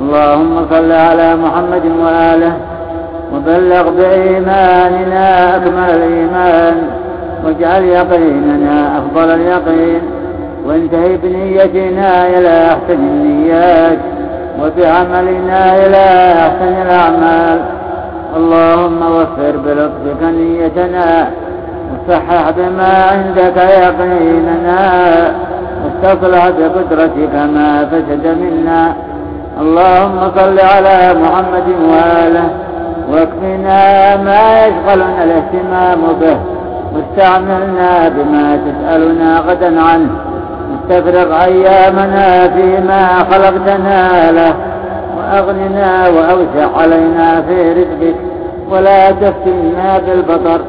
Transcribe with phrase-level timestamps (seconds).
[0.00, 2.52] اللهم صل على محمد وآله
[3.34, 6.74] وبلغ بإيماننا أكمل الإيمان
[7.44, 10.02] واجعل يقيننا أفضل اليقين
[10.66, 13.98] وانتهي بنيتنا إلى أحسن النيات
[14.62, 16.04] وبعملنا إلى
[16.46, 17.60] أحسن الأعمال
[18.36, 21.30] اللهم وفر بلطفك نيتنا
[21.92, 24.80] وصحح بما عندك يقيننا
[25.84, 28.94] واستصلح بقدرتك ما فسد منا
[29.60, 32.48] اللهم صل على محمد وآله
[33.12, 36.36] واكفنا ما يشغلنا الاهتمام به
[36.94, 40.10] واستعملنا بما تسألنا غدا عنه
[40.70, 44.54] واستفرغ أيامنا فيما خلقتنا له
[45.16, 48.16] وأغننا وأوسع علينا في رزقك
[48.70, 50.60] ولا تفتنا بالبطر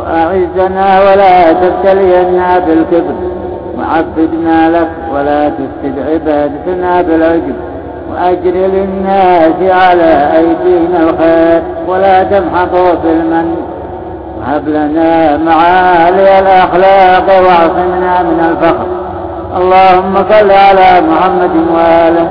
[0.00, 3.14] وأعزنا ولا تبتلينا بالكبر
[3.78, 7.54] وعبدنا لك ولا تفسد عبادتنا بالعجب.
[8.14, 13.56] وأجر للناس على أيدينا الخير ولا تمحقوا بالمن
[14.40, 18.86] وهب لنا معالي الأخلاق وأعصمنا من الفخر.
[19.56, 22.28] اللهم صل على محمد وآله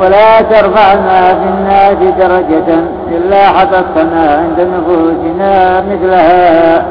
[0.00, 2.78] ولا ترفعنا في الناس درجة
[3.10, 6.84] إلا حفظتنا عند نفوسنا مثلها.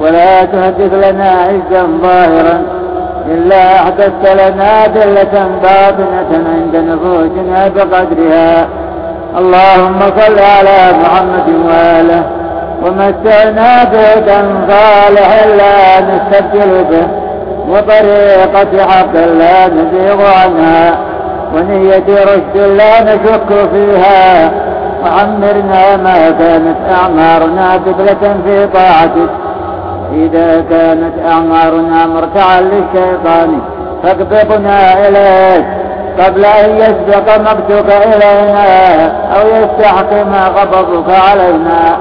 [0.00, 2.79] ولا تهدف لنا عزا ظاهرا
[3.28, 8.68] إلا أحدثت لنا ذلة باطنة عند نفوسنا بقدرها
[9.38, 12.22] اللهم صل على محمد وآله
[12.82, 17.06] ومتعنا بهدى صالح لا نستبدل به
[17.68, 20.98] وطريقة حق لا نزيغ عنها
[21.54, 24.50] ونية رشد لا نشك فيها.
[25.04, 29.30] وعمرنا ما كانت أعمارنا قبلة في طاعتك
[30.12, 33.60] إذا كانت أعمارنا مرتعا للشيطان
[34.02, 35.66] فاقبضنا إليك
[36.18, 38.66] قبل أن يسبق مقتك إلينا
[39.36, 41.96] أو يستحكم غضبك علينا.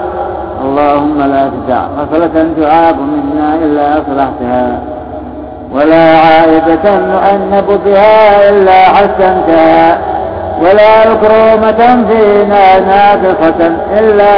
[0.62, 4.80] اللهم لا تدع غفلة تعاب منا إلا أصلحتها
[5.74, 9.98] ولا عائبة نؤنب بها إلا حسنتها
[10.62, 14.34] ولا مكرومة فينا ناقصة إلا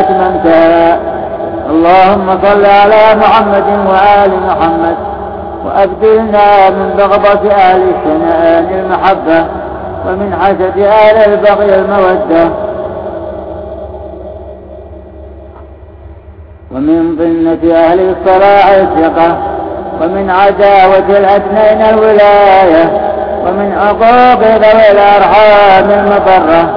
[0.00, 0.98] أتممتها.
[1.70, 4.96] اللهم صل على محمد وآل محمد
[5.64, 9.46] وأبدلنا من بغضة أهل الشنآن المحبة
[10.06, 12.50] ومن حسد أهل البغي المودة
[16.72, 19.38] ومن ظنة أهل الصلاح الثقة
[20.02, 22.84] ومن عداوة الأثنين الولاية
[23.46, 26.74] ومن عقوق ذوي الأرحام المضرة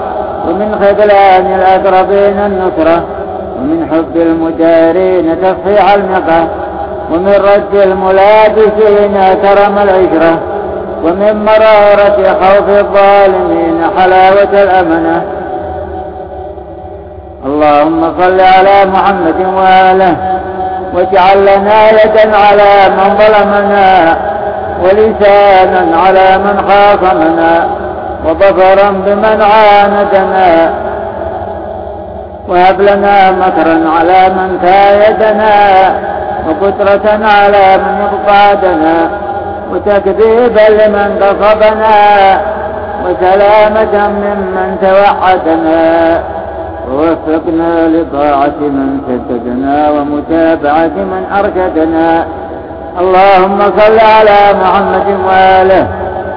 [0.48, 3.21] ومن خذلان الأقربين النصرة
[3.62, 6.48] ومن حب المجارين تصحيح المقى
[7.12, 10.40] ومن رد الملابسين كرم العشرة
[11.04, 15.22] ومن مرارة خوف الظالمين حلاوة الأمنة
[17.46, 20.16] اللهم صل على محمد وآله
[20.94, 24.18] واجعل لنا يدا على من ظلمنا
[24.84, 27.68] ولسانا على من خاصمنا
[28.26, 30.74] وظفرا بمن عاندنا.
[32.52, 35.56] وهب لنا مكرا على من كايدنا
[36.48, 38.96] وقدرة على من يقعدنا
[39.72, 41.98] وتكذيبا لمن قصبنا
[43.04, 45.84] وسلامة ممن توعدنا
[46.90, 52.26] ووفقنا لطاعة من سددنا ومتابعة من أرشدنا.
[53.02, 55.88] اللهم صل على محمد وآله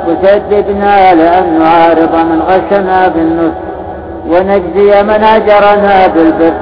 [0.08, 3.63] وسددنا لأن نعارض من غشنا بالنصر.
[4.28, 6.54] ونجزي من أجرنا بالبر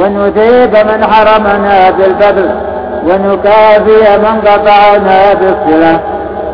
[0.00, 2.50] ونثيب من حرمنا بالبذل
[3.04, 6.00] ونكافي من قطعنا بالصلة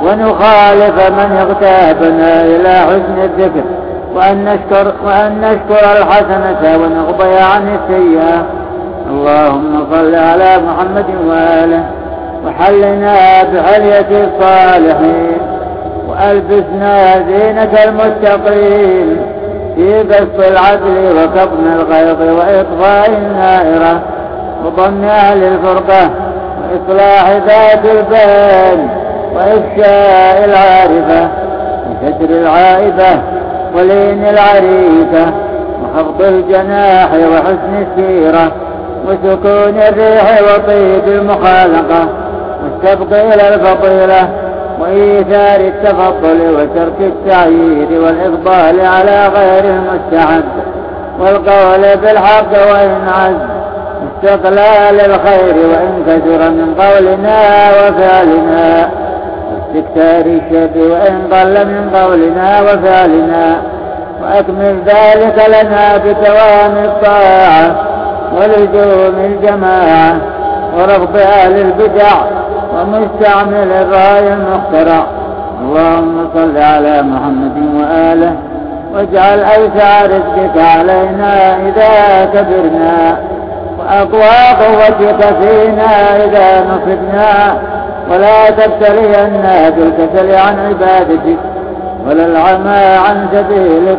[0.02, 3.64] ونخالف من اغتابنا إلى حسن الذكر.
[4.14, 8.46] وأن نشكر, وأن نشكر الحسنة ونغضي عن السيئة.
[9.10, 11.84] اللهم صل على محمد وآله
[12.46, 15.38] وحلنا بحلية الصالحين
[16.08, 19.16] وألبسنا زينة المتقين.
[19.80, 24.00] في بسط العدل وكظم الغيظ وإطفاء النائرة
[24.64, 26.10] وضم أهل الفرقة
[26.60, 28.88] وإصلاح ذات البين
[29.34, 31.28] وإفشاء العارفة
[32.02, 33.20] وستر العائبة
[33.76, 35.32] ولين العريكة
[35.82, 38.52] وخفض الجناح وحسن السيرة
[39.06, 42.08] وسكون الريح وطيب المخالقة
[42.62, 44.28] والسبق إلى الفضيلة
[44.80, 50.44] وإيثار التفضل وترك التعييد والإفضال على غير المستحب
[51.20, 53.60] والقول بالحق وإن عز
[54.24, 58.90] استقلال الخير وإن كثر من قولنا وفعلنا
[59.50, 63.56] واستكثار الشر وإن قل من قولنا وفعلنا
[64.22, 67.76] وأكمل ذلك لنا بدوام الطاعة
[68.36, 70.16] ولزوم الجماعة
[70.76, 72.39] ورغب أهل البدع
[72.80, 75.06] ومستعمل الرأي المخترع.
[75.60, 78.32] اللهم صل على محمد وآله
[78.94, 83.16] واجعل أوسع رزقك علينا إذا كبرنا
[83.78, 87.58] وأقوى قوتك فينا إذا نصبنا
[88.10, 91.38] ولا تبتلينا بالكسل عن عبادتك
[92.06, 93.98] ولا العمى عن سبيلك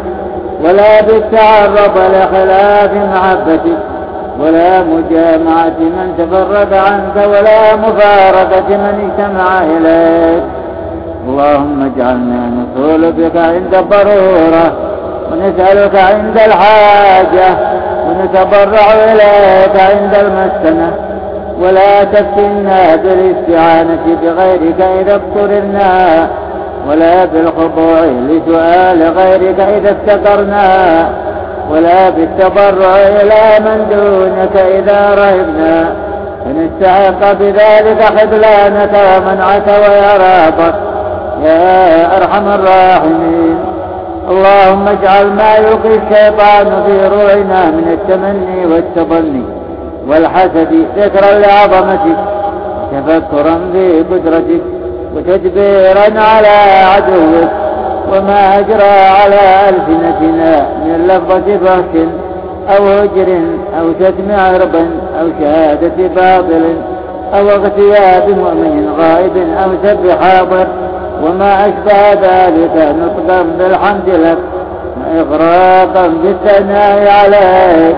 [0.63, 3.90] ولا بالتعرض لخلاف محبتك.
[4.41, 10.43] ولا مجامعة من تفرد عنك ولا مفارقة من اجتمع إليك.
[11.27, 14.73] اللهم اجعلنا نصول بك عند الضرورة
[15.31, 17.57] ونسألك عند الحاجة
[18.07, 20.91] ونتبرع إليك عند المسكنة
[21.61, 26.27] ولا تفتنا بالاستعانة بغيرك إذا اضطررنا
[26.89, 27.99] ولا بالخضوع
[28.29, 31.09] لسؤال غيرك إذا استقرنا
[31.71, 35.95] ولا بالتضرع إلى من دونك إذا رهبنا.
[36.45, 40.75] فنستحق بذلك خذلانك ومنعك وإرابك
[41.43, 43.57] يا أرحم الراحمين.
[44.29, 49.43] اللهم اجعل ما يلقي الشيطان في روعنا من التمني والتظني
[50.07, 52.17] والحسد ذكرا لعظمتك
[52.91, 54.61] تفكرا في قدرتك
[55.15, 56.57] وتدبيرا على
[56.95, 57.60] عدوك.
[58.11, 58.91] وما أجرى
[59.21, 62.05] على ألسنتنا من لفظة فهش
[62.77, 63.39] أو هجر
[63.79, 64.75] أو شتم عرب
[65.21, 66.63] أو شهادة باطل
[67.33, 70.67] أو اغتياب مؤمن غائب أو سب حاضر
[71.23, 74.37] وما أشبه ذلك نطقا بالحمد لك
[75.01, 77.95] وإغراقا بالثناء عليك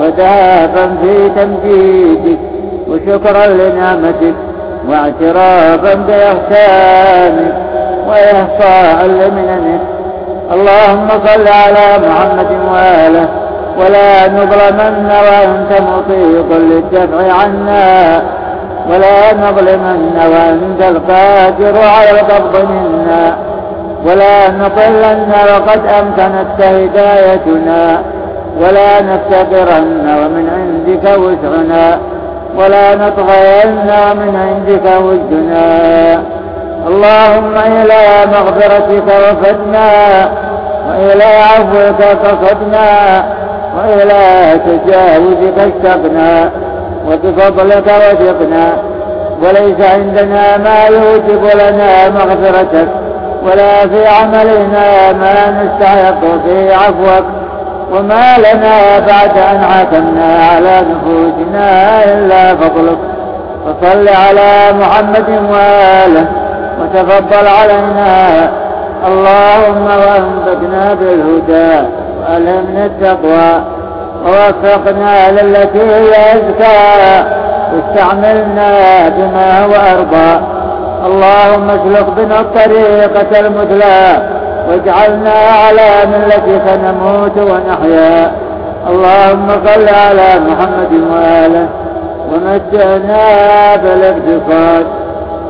[0.00, 2.38] ودافا في تمجيدك
[2.88, 4.34] وشكرا لنعمتك
[4.88, 7.63] واعترافا بإحسانك
[8.14, 9.80] وإحصاء لمننك
[10.52, 13.28] اللهم صل على محمد وآله
[13.80, 18.22] ولا نظلمن وأنت مطيق للدفع عنا
[18.90, 23.36] ولا نظلمن وأنت القادر على القبض منا
[24.06, 28.02] ولا نضلن وقد أمكنت هدايتنا
[28.60, 31.98] ولا نفتقرن ومن عندك وسعنا
[32.58, 33.76] ولا نطغين
[34.16, 35.64] من عندك وجدنا
[36.86, 39.90] اللهم إلى مغفرتك وفدنا
[40.88, 43.24] وإلى عفوك قصدنا
[43.76, 46.50] وإلى تجاوزك اشتقنا
[47.06, 48.76] وبفضلك وثقنا
[49.42, 52.88] وليس عندنا ما يوجب لنا مغفرتك
[53.42, 57.24] ولا في عملنا ما نستحق في عفوك.
[57.92, 62.98] وما لنا بعد أن حكمنا على نفوسنا إلا فضلك.
[63.66, 66.43] فصل على محمد وآله
[66.80, 68.50] وتفضل علينا.
[69.06, 71.88] اللهم وانبتنا بالهدى
[72.20, 73.64] وألهمنا التقوى
[74.26, 77.24] ووفقنا للتي هي أزكى
[77.74, 78.72] واستعملنا
[79.08, 80.40] بما هو أرضى.
[81.06, 84.28] اللهم اسلك بنا الطريقة المثلى
[84.68, 85.34] واجعلنا
[85.64, 88.32] على ملتك نموت ونحيا.
[88.90, 91.66] اللهم صل على محمد وآله.
[92.32, 93.26] ومتعنا
[93.76, 94.86] بالإقتصاد.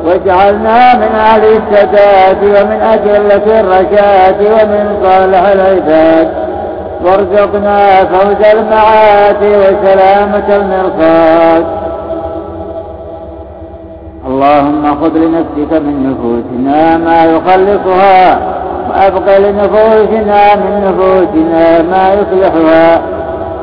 [0.05, 6.27] واجعلنا من أهل السداد ومن أجلة الرشاد ومن صالح العباد.
[7.05, 11.65] وارزقنا فوز المعاد وسلامة المرقاد
[14.27, 18.39] اللهم خذ لنفسك من نفوسنا ما يخلصها
[18.89, 23.01] وأبق لنفوسنا من نفوسنا ما يصلحها.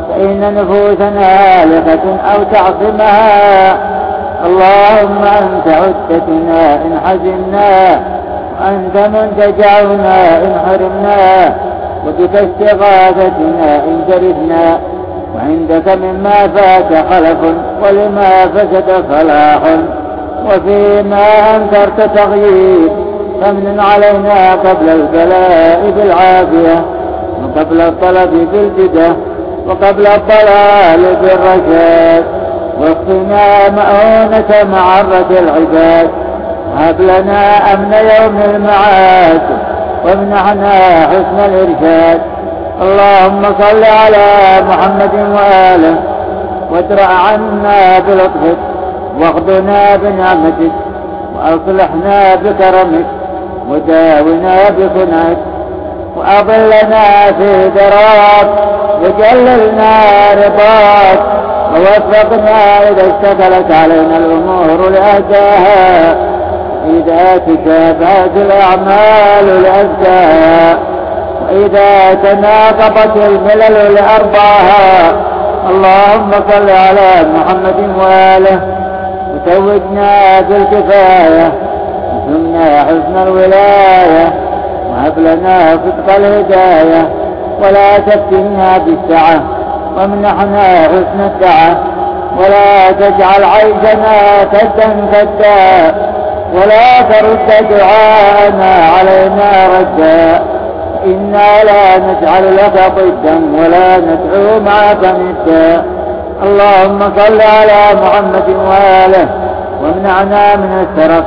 [0.09, 1.27] فإن نفوسنا
[1.63, 3.92] هالكة أو تعصمها
[4.47, 8.01] اللهم أنت عدتنا إن حزنا
[8.61, 11.55] وأنت منتجعنا إن حرمنا
[12.07, 14.79] وبك استغاثتنا إن جردنا.
[15.37, 17.39] وعندك مما فات خلف
[17.83, 19.61] ولما فسد صلاح
[20.47, 22.91] وفيما أنكرت تغيير
[23.43, 26.85] فمن علينا قبل البلاء بالعافية
[27.43, 29.17] وقبل الطلب بالجدة
[29.67, 32.25] وقبل الضلال بالرشاد.
[32.81, 36.11] واقنا مؤونة معرة العباد.
[36.79, 39.43] هب لنا أمن يوم المعاد
[40.05, 40.73] وامنحنا
[41.07, 42.21] حسن الإرشاد.
[42.83, 44.27] اللهم صل على
[44.69, 45.97] محمد وآله
[46.71, 48.57] وادرأ عنا بلطفك
[49.21, 50.73] واخذنا بنعمتك
[51.37, 53.07] وأصلحنا بكرمك
[53.69, 55.39] وداونا بصنعك.
[56.17, 58.51] وأضلنا في دراك
[59.03, 59.93] وجللنا
[60.33, 60.92] رضاك.
[61.83, 66.17] ووفقنا إذا اشتغلت علينا الأمور لأهداها
[66.89, 70.79] إذا تشابهت الأعمال لأزكاها
[71.43, 75.13] وإذا تناقضت الملل لأرضاها.
[75.71, 78.61] اللهم صل على محمد وآله.
[79.35, 81.53] وتوجنا بالكفاية
[82.15, 84.33] وثمنا حسن الولاية.
[84.91, 87.09] وهب لنا صدق الهداية.
[87.63, 89.43] ولا تفتنا بالسعة
[89.97, 91.77] وامنحنا حسن الدعاء.
[92.39, 95.95] ولا تجعل عيشنا كدا كدا
[96.55, 100.43] ولا ترد دعاءنا علينا ردا.
[101.05, 105.85] إنا لا نجعل لك ضدا ولا ندعو معك ندا.
[106.43, 109.29] اللهم صل على محمد وآله.
[109.83, 111.25] وامنعنا من السرف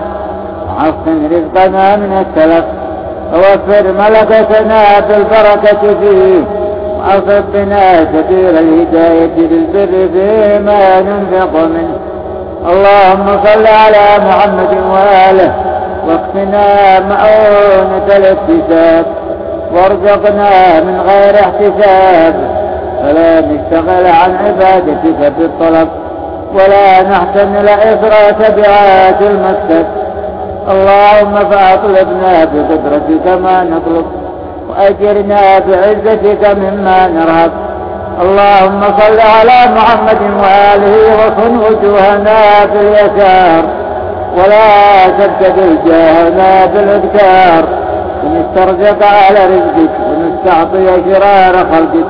[0.67, 2.65] وحسن رزقنا من السلف.
[3.33, 6.64] ووفر ملكتنا بالبركة فيه.
[7.05, 11.97] وأصب بنا سبيل الهداية للبر فيما ننفق منه.
[12.71, 15.53] اللهم صل على محمد وآله
[16.07, 19.05] واكفنا مؤونة الاكتساب
[19.73, 22.35] وارزقنا من غير احتساب.
[23.03, 25.89] فلا نشتغل عن عبادتك بالطلب
[26.53, 29.85] ولا نحتمل إفراط بعاد المكتب
[30.71, 34.05] اللهم فأطلبنا بقدرتك ما نطلب.
[34.75, 37.51] وأجرنا بعزتك مما نرهب
[38.21, 43.63] اللهم صل على محمد وآله وصن وجوهنا باليسار
[44.37, 47.65] ولا تبتدل جاهنا بالإذكار
[48.23, 52.07] ونسترزق على رزقك ونستعطي شرار خلقك.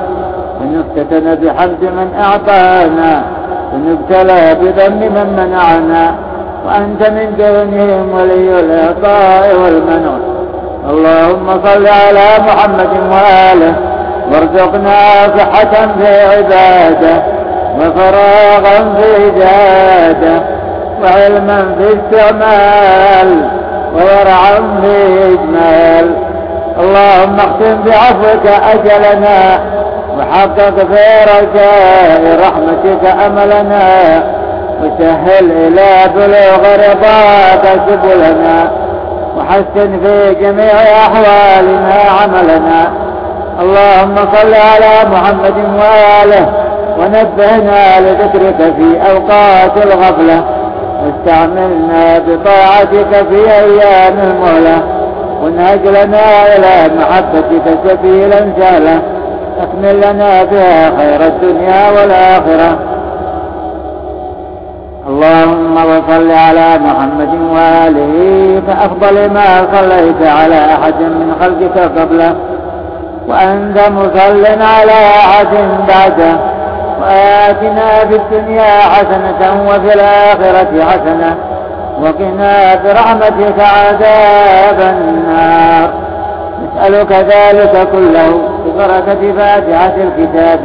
[0.60, 3.22] ونفتتن بحمد من أعطانا.
[3.74, 6.14] ونبتلى بذنب من منعنا.
[6.66, 10.35] وأنت من دونهم ولي الإعطاء والمنع.
[10.90, 13.74] اللهم صل على محمد وآله
[14.32, 14.98] وارزقنا
[15.38, 17.22] صحة في عبادة
[17.78, 20.42] وفراغا في جادة
[21.02, 23.48] وعلما في استعمال
[23.94, 26.14] وورعا في إجمال.
[26.80, 29.60] اللهم اختم بعفوك أجلنا
[30.18, 34.22] وحقق في رجاء رحمتك أملنا
[34.82, 38.85] وسهل إلى بلوغ رضاك سبلنا.
[39.36, 40.74] وحسن في جميع
[41.06, 42.90] أحوالنا عملنا.
[43.60, 46.46] اللهم صل على محمد وآله
[46.98, 50.44] ونبهنا لذكرك في أوقات الغفلة.
[51.02, 54.82] واستعملنا بطاعتك في أيام المهلة.
[55.42, 58.98] وانهج لنا إلى محبتك سبيلا سهلا.
[59.62, 62.78] أكمل لنا بها خير الدنيا والآخرة.
[65.08, 72.36] اللهم وصل على محمد وآله فأفضل ما صليت على أحد من خلقك قبله
[73.28, 75.54] وأنت مصل على أحد
[75.88, 76.38] بعده
[77.00, 81.36] وآتنا في الدنيا حسنة وفي الآخرة حسنة
[82.02, 85.90] وقنا برحمتك عذاب النار.
[86.62, 90.60] نسألك ذلك كله ببركة فاتحة الكتاب.